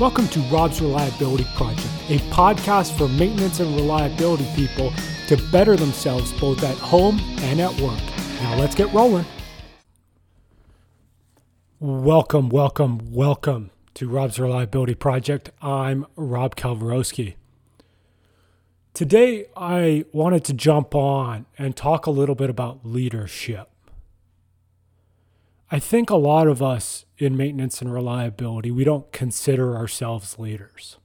[0.00, 4.94] Welcome to Rob's Reliability Project, a podcast for maintenance and reliability people
[5.26, 8.00] to better themselves both at home and at work.
[8.40, 9.26] Now let's get rolling.
[11.80, 15.50] Welcome, welcome, welcome to Rob's Reliability Project.
[15.60, 17.34] I'm Rob Kalinowski.
[18.94, 23.69] Today, I wanted to jump on and talk a little bit about leadership.
[25.70, 30.96] I think a lot of us in maintenance and reliability, we don't consider ourselves leaders.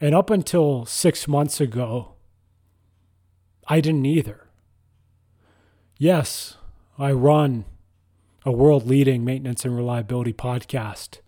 [0.00, 2.12] And up until six months ago,
[3.66, 4.46] I didn't either.
[5.98, 6.58] Yes,
[6.98, 7.64] I run
[8.44, 11.18] a world leading maintenance and reliability podcast.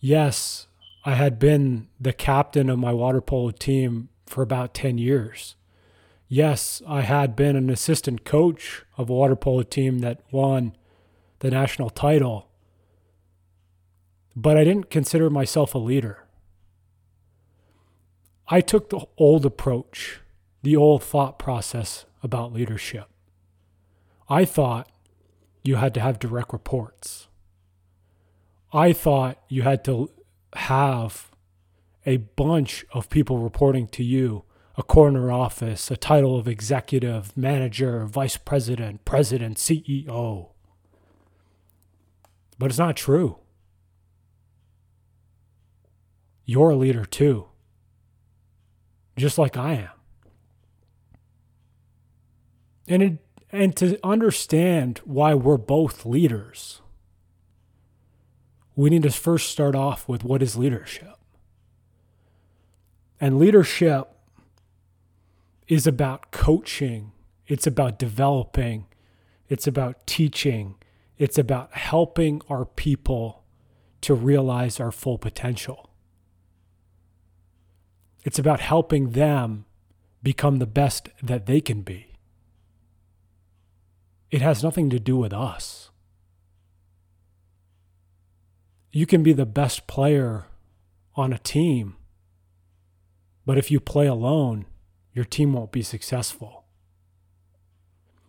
[0.00, 0.66] Yes,
[1.04, 5.56] I had been the captain of my water polo team for about 10 years.
[6.28, 10.76] Yes, I had been an assistant coach of a water polo team that won
[11.40, 12.48] the national title,
[14.36, 16.26] but I didn't consider myself a leader.
[18.48, 20.20] I took the old approach,
[20.62, 23.08] the old thought process about leadership.
[24.28, 24.88] I thought
[25.62, 27.28] you had to have direct reports.
[28.72, 30.10] I thought you had to
[30.54, 31.30] have
[32.06, 34.44] a bunch of people reporting to you
[34.76, 40.49] a corner office, a title of executive, manager, vice president, president, CEO.
[42.60, 43.38] But it's not true.
[46.44, 47.46] You're a leader too,
[49.16, 49.88] just like I am.
[52.86, 53.18] And it,
[53.50, 56.82] and to understand why we're both leaders,
[58.76, 61.16] we need to first start off with what is leadership.
[63.18, 64.06] And leadership
[65.66, 67.12] is about coaching,
[67.46, 68.84] it's about developing,
[69.48, 70.74] it's about teaching,
[71.20, 73.44] it's about helping our people
[74.00, 75.90] to realize our full potential.
[78.24, 79.66] It's about helping them
[80.22, 82.14] become the best that they can be.
[84.30, 85.90] It has nothing to do with us.
[88.90, 90.46] You can be the best player
[91.16, 91.96] on a team,
[93.44, 94.64] but if you play alone,
[95.12, 96.64] your team won't be successful.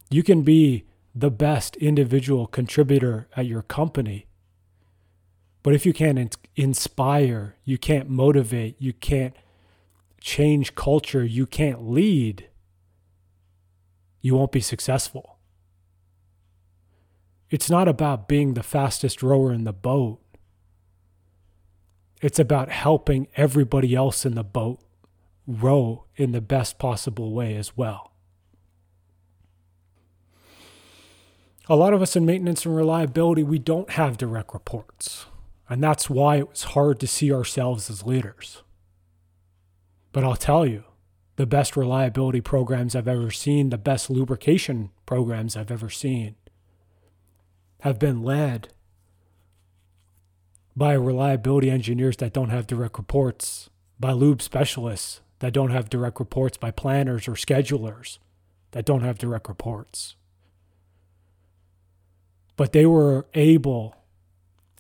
[0.09, 4.27] You can be the best individual contributor at your company.
[5.63, 9.35] But if you can't inspire, you can't motivate, you can't
[10.19, 12.47] change culture, you can't lead,
[14.21, 15.37] you won't be successful.
[17.49, 20.19] It's not about being the fastest rower in the boat.
[22.21, 24.79] It's about helping everybody else in the boat
[25.47, 28.10] row in the best possible way as well.
[31.71, 35.27] A lot of us in maintenance and reliability, we don't have direct reports.
[35.69, 38.61] And that's why it was hard to see ourselves as leaders.
[40.11, 40.83] But I'll tell you,
[41.37, 46.35] the best reliability programs I've ever seen, the best lubrication programs I've ever seen,
[47.83, 48.73] have been led
[50.75, 56.19] by reliability engineers that don't have direct reports, by lube specialists that don't have direct
[56.19, 58.17] reports, by planners or schedulers
[58.71, 60.15] that don't have direct reports
[62.61, 63.95] but they were able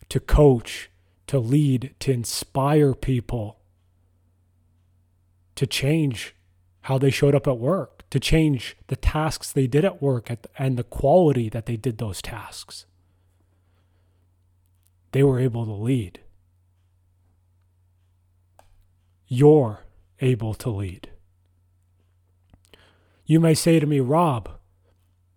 [0.07, 0.91] to coach,
[1.25, 3.57] to lead, to inspire people
[5.55, 6.35] to change
[6.81, 10.77] how they showed up at work, to change the tasks they did at work and
[10.77, 12.85] the quality that they did those tasks.
[15.11, 16.19] They were able to lead.
[19.25, 19.85] You're
[20.19, 21.09] able to lead.
[23.25, 24.60] You may say to me, Rob,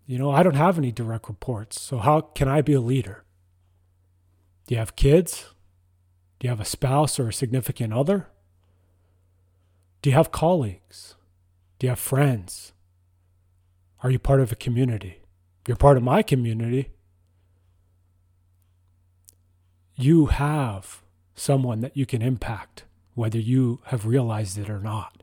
[0.06, 3.24] you know, I don't have any direct reports, so how can I be a leader?
[4.66, 5.50] Do you have kids?
[6.38, 8.28] Do you have a spouse or a significant other?
[10.02, 11.14] Do you have colleagues?
[11.78, 12.72] Do you have friends?
[14.02, 15.22] Are you part of a community?
[15.66, 16.90] You're part of my community.
[19.96, 21.02] You have
[21.34, 22.84] someone that you can impact,
[23.14, 25.22] whether you have realized it or not.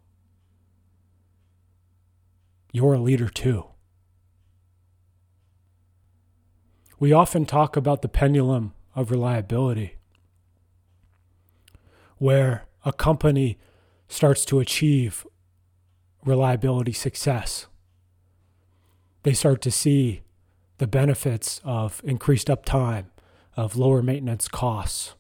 [2.72, 3.71] You're a leader too.
[7.02, 9.96] We often talk about the pendulum of reliability,
[12.20, 13.58] where a company
[14.08, 15.26] starts to achieve
[16.24, 17.66] reliability success.
[19.24, 20.22] They start to see
[20.78, 23.06] the benefits of increased uptime,
[23.58, 25.16] of lower maintenance costs,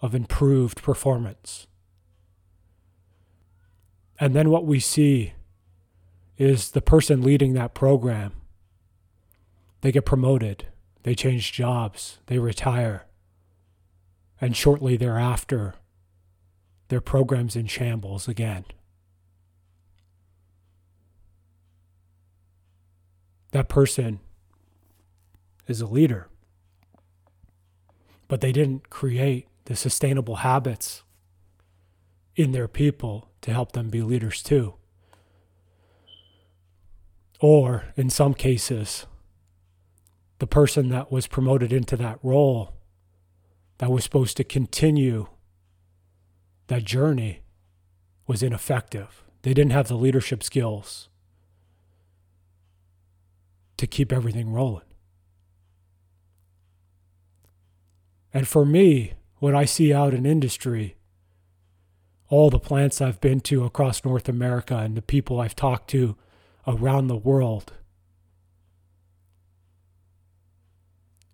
[0.00, 1.66] of improved performance.
[4.20, 5.32] And then what we see
[6.38, 8.32] is the person leading that program,
[9.80, 10.68] they get promoted
[11.06, 13.04] they change jobs, they retire.
[14.40, 15.74] And shortly thereafter,
[16.88, 18.64] their program's in shambles again.
[23.52, 24.18] That person
[25.68, 26.26] is a leader,
[28.26, 31.04] but they didn't create the sustainable habits
[32.34, 34.74] in their people to help them be leaders too.
[37.38, 39.06] Or in some cases,
[40.38, 42.74] the person that was promoted into that role
[43.78, 45.28] that was supposed to continue
[46.68, 47.42] that journey
[48.26, 49.22] was ineffective.
[49.42, 51.08] They didn't have the leadership skills
[53.76, 54.82] to keep everything rolling.
[58.32, 60.96] And for me, what I see out in industry,
[62.28, 66.16] all the plants I've been to across North America and the people I've talked to
[66.66, 67.72] around the world,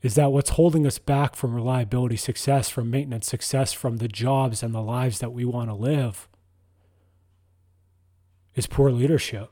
[0.02, 4.62] is that what's holding us back from reliability success, from maintenance success, from the jobs
[4.62, 6.28] and the lives that we want to live
[8.54, 9.50] is poor leadership.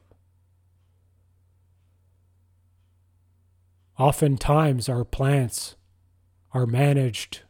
[3.97, 5.77] Oftentimes, our plants
[6.53, 7.43] are managed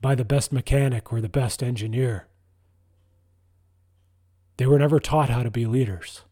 [0.00, 2.28] by the best mechanic or the best engineer.
[4.56, 6.22] They were never taught how to be leaders.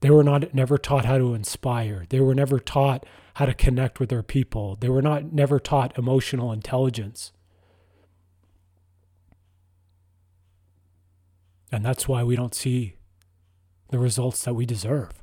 [0.00, 2.04] They were not never taught how to inspire.
[2.08, 3.04] They were never taught
[3.34, 4.76] how to connect with their people.
[4.76, 7.32] They were not never taught emotional intelligence.
[11.72, 12.96] And that's why we don't see
[13.90, 15.22] the results that we deserve.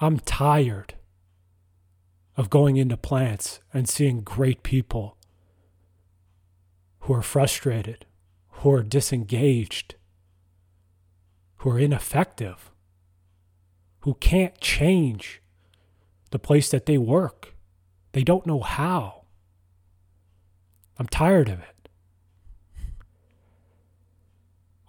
[0.00, 0.94] I'm tired
[2.36, 5.18] of going into plants and seeing great people
[7.00, 8.06] who are frustrated,
[8.48, 9.96] who are disengaged,
[11.60, 12.70] who are ineffective
[14.00, 15.42] who can't change
[16.30, 17.54] the place that they work.
[18.12, 19.24] They don't know how.
[20.98, 21.88] I'm tired of it.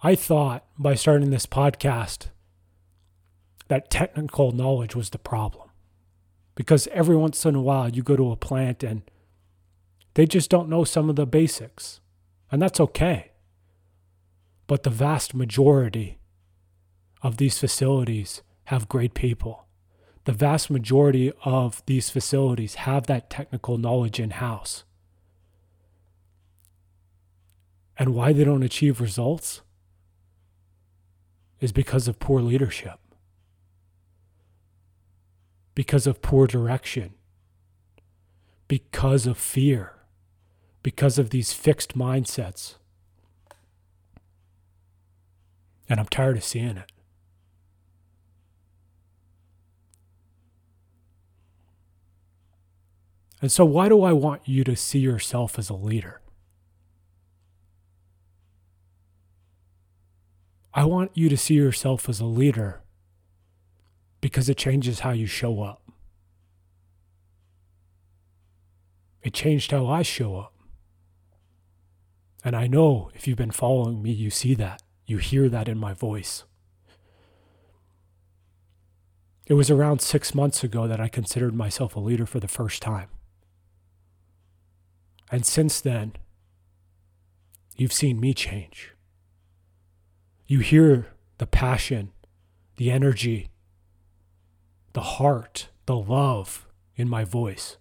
[0.02, 2.28] I thought by starting this podcast
[3.68, 5.68] that technical knowledge was the problem.
[6.54, 9.02] Because every once in a while you go to a plant and
[10.14, 12.00] they just don't know some of the basics.
[12.50, 13.32] And that's okay.
[14.66, 16.18] But the vast majority
[17.22, 19.66] of these facilities have great people.
[20.24, 24.84] The vast majority of these facilities have that technical knowledge in house.
[27.98, 29.62] And why they don't achieve results
[31.60, 32.98] is because of poor leadership,
[35.74, 37.14] because of poor direction,
[38.66, 39.92] because of fear,
[40.82, 42.76] because of these fixed mindsets.
[45.88, 46.90] And I'm tired of seeing it.
[53.42, 56.20] And so, why do I want you to see yourself as a leader?
[60.72, 62.80] I want you to see yourself as a leader
[64.20, 65.82] because it changes how you show up.
[69.22, 70.54] It changed how I show up.
[72.44, 74.82] And I know if you've been following me, you see that.
[75.04, 76.44] You hear that in my voice.
[79.46, 82.80] It was around six months ago that I considered myself a leader for the first
[82.80, 83.08] time.
[85.32, 86.12] And since then,
[87.74, 88.92] you've seen me change.
[90.46, 91.06] You hear
[91.38, 92.12] the passion,
[92.76, 93.48] the energy,
[94.92, 97.78] the heart, the love in my voice.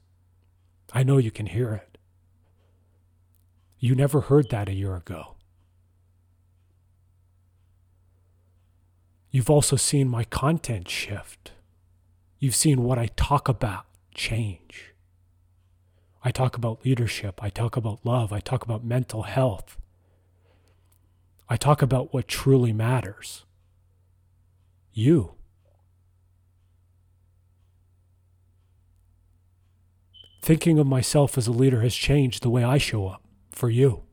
[0.94, 1.98] I know you can hear it.
[3.80, 5.36] You never heard that a year ago.
[9.30, 11.52] You've also seen my content shift.
[12.40, 14.91] You've seen what I talk about change.
[16.24, 17.44] I talk about leadership.
[17.44, 18.32] I talk about love.
[18.32, 19.78] I talk about mental health.
[21.50, 23.44] I talk about what truly matters
[24.94, 25.34] you.
[30.42, 34.04] Thinking of myself as a leader has changed the way I show up for you.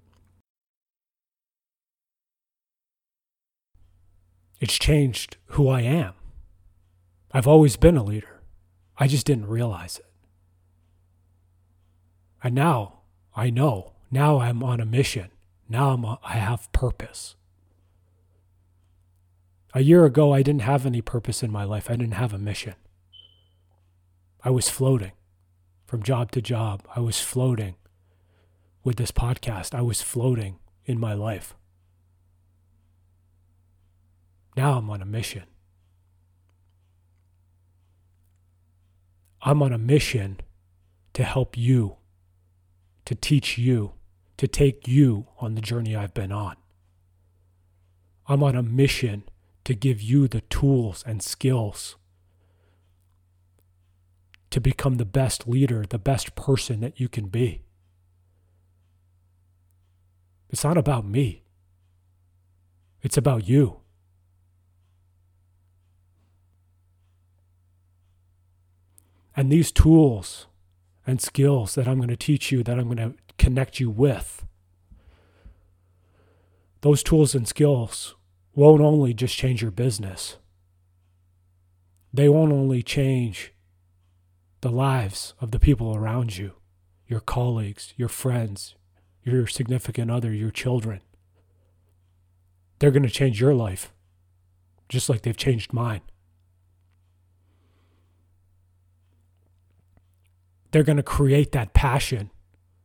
[4.60, 6.14] It's changed who I am.
[7.32, 8.40] I've always been a leader.
[8.98, 10.07] I just didn't realize it.
[12.42, 13.00] And now
[13.34, 13.92] I know.
[14.10, 15.28] Now I'm on a mission.
[15.68, 17.34] Now I'm a, I have purpose.
[19.74, 21.90] A year ago, I didn't have any purpose in my life.
[21.90, 22.74] I didn't have a mission.
[24.42, 25.12] I was floating
[25.86, 26.82] from job to job.
[26.96, 27.74] I was floating
[28.82, 29.74] with this podcast.
[29.74, 31.54] I was floating in my life.
[34.56, 35.44] Now I'm on a mission.
[39.42, 40.40] I'm on a mission
[41.12, 41.97] to help you
[43.08, 43.92] to teach you,
[44.36, 46.56] to take you on the journey I've been on.
[48.26, 49.22] I'm on a mission
[49.64, 51.96] to give you the tools and skills
[54.50, 57.62] to become the best leader, the best person that you can be.
[60.50, 61.44] It's not about me,
[63.00, 63.80] it's about you.
[69.34, 70.47] And these tools
[71.08, 74.44] and skills that I'm going to teach you, that I'm going to connect you with,
[76.82, 78.14] those tools and skills
[78.54, 80.36] won't only just change your business,
[82.12, 83.54] they won't only change
[84.60, 86.52] the lives of the people around you,
[87.06, 88.74] your colleagues, your friends,
[89.24, 91.00] your significant other, your children.
[92.80, 93.94] They're going to change your life,
[94.90, 96.02] just like they've changed mine.
[100.70, 102.30] They're going to create that passion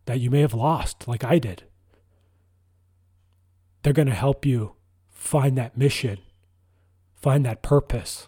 [0.05, 1.63] that you may have lost, like I did.
[3.81, 4.75] They're going to help you
[5.09, 6.19] find that mission,
[7.15, 8.27] find that purpose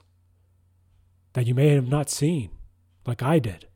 [1.33, 2.49] that you may have not seen,
[3.05, 3.67] like I did.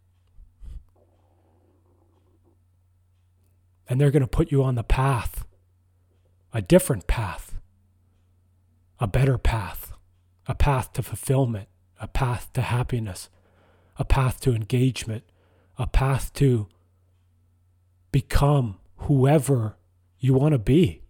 [3.87, 5.45] And they're going to put you on the path,
[6.53, 7.55] a different path,
[8.99, 9.93] a better path,
[10.47, 11.67] a path to fulfillment,
[11.99, 13.29] a path to happiness,
[13.97, 15.23] a path to engagement,
[15.79, 16.67] a path to
[18.11, 19.77] become whoever
[20.19, 21.01] you want to be,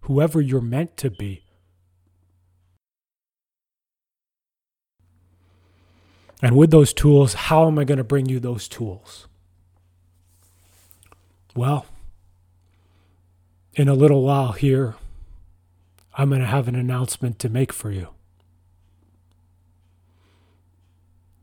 [0.00, 1.42] whoever you're meant to be.
[6.40, 9.26] And with those tools, how am I going to bring you those tools?
[11.56, 11.86] Well,
[13.74, 14.94] in a little while here,
[16.16, 18.08] I'm going to have an announcement to make for you.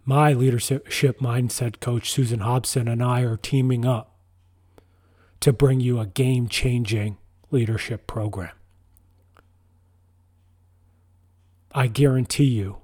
[0.08, 0.88] My leadership
[1.20, 4.16] mindset coach, Susan Hobson, and I are teaming up
[5.40, 7.18] to bring you a game changing
[7.50, 8.52] leadership program.
[11.72, 12.78] I guarantee you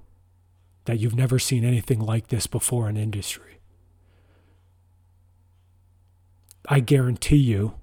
[0.84, 3.60] that you've never seen anything like this before in industry.
[6.68, 7.74] I guarantee you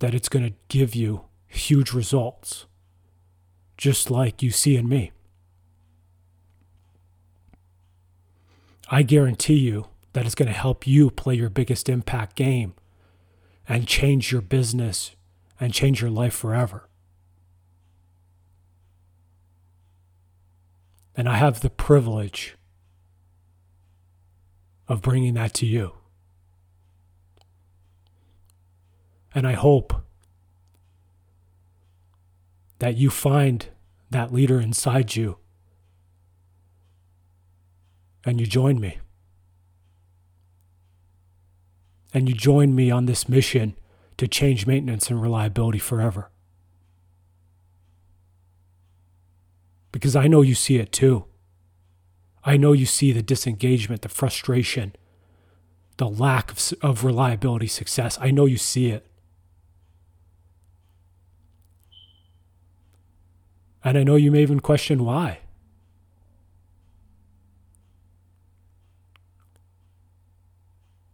[0.00, 2.66] that it's going to give you huge results,
[3.76, 5.12] just like you see in me.
[8.92, 12.74] I guarantee you that it's going to help you play your biggest impact game
[13.68, 15.12] and change your business
[15.60, 16.88] and change your life forever.
[21.14, 22.56] And I have the privilege
[24.88, 25.92] of bringing that to you.
[29.32, 29.94] And I hope
[32.80, 33.68] that you find
[34.10, 35.36] that leader inside you
[38.24, 38.98] and you join me.
[42.12, 43.76] And you join me on this mission
[44.16, 46.30] to change maintenance and reliability forever.
[49.92, 51.24] because I know you see it too.
[52.44, 54.94] I know you see the disengagement, the frustration,
[55.98, 58.18] the lack of, of reliability success.
[58.20, 59.06] I know you see it.
[63.84, 65.40] And I know you may even question why.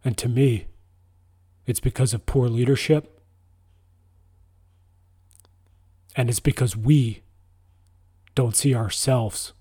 [0.07, 0.67] And to me,
[1.65, 3.19] it's because of poor leadership.
[6.15, 7.23] And it's because we
[8.33, 9.51] don't see ourselves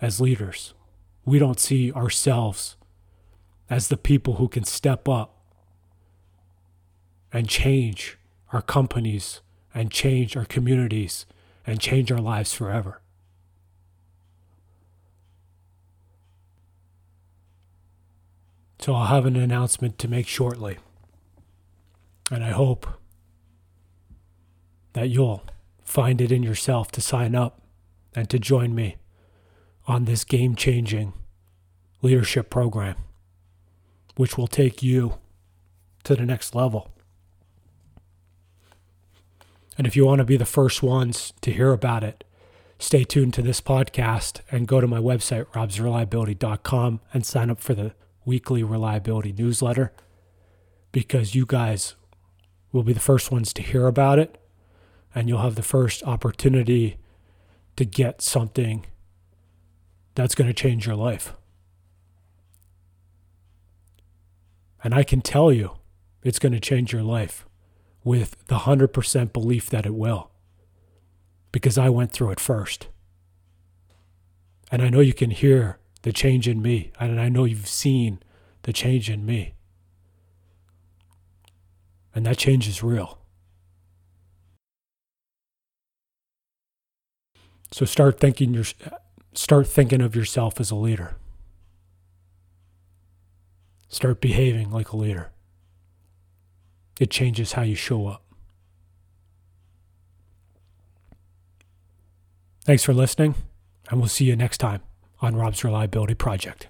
[0.00, 0.72] as leaders.
[1.26, 2.78] We don't see ourselves
[3.68, 5.36] as the people who can step up
[7.30, 8.16] and change
[8.54, 9.42] our companies
[9.74, 11.26] and change our communities
[11.66, 13.02] and change our lives forever.
[18.80, 20.78] So I'll have an announcement to make shortly.
[22.30, 22.86] And I hope
[24.94, 25.44] that you'll
[25.84, 27.60] find it in yourself to sign up
[28.14, 28.96] and to join me
[29.86, 31.12] on this game changing
[32.00, 32.96] leadership program,
[34.16, 35.18] which will take you
[36.04, 36.90] to the next level.
[39.76, 42.24] And if you want to be the first ones to hear about it,
[42.78, 47.74] stay tuned to this podcast and go to my website, robsreliability.com, and sign up for
[47.74, 47.92] the
[48.24, 49.92] weekly reliability newsletter
[50.92, 51.94] because you guys
[52.72, 54.40] will be the first ones to hear about it
[55.14, 56.96] and you'll have the first opportunity
[57.76, 58.86] to get something
[60.14, 61.34] that's going to change your life.
[64.82, 65.72] And I can tell you
[66.22, 67.46] it's going to change your life
[68.04, 70.30] with the 100% belief that it will
[71.52, 72.88] because I went through it first.
[74.70, 78.20] And I know you can hear the change in me, and I know you've seen
[78.62, 79.54] the change in me.
[82.14, 83.18] And that change is real.
[87.72, 88.64] So start thinking your
[89.32, 91.14] start thinking of yourself as a leader.
[93.88, 95.30] Start behaving like a leader.
[96.98, 98.24] It changes how you show up.
[102.64, 103.36] Thanks for listening,
[103.88, 104.82] and we'll see you next time
[105.20, 106.68] on Rob's Reliability Project.